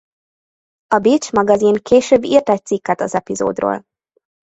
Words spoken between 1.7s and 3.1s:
később írt egy cikket